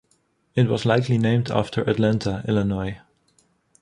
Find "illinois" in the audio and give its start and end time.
2.47-3.01